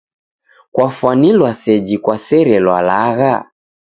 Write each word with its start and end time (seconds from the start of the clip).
Kwafwanilwa 0.73 1.51
seji 1.61 1.97
kwaserelwa 2.03 2.77
lagha. 2.87 3.35